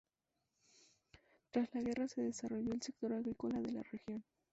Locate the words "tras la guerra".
1.51-2.07